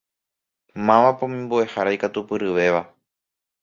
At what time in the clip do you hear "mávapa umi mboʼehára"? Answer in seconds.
0.87-1.95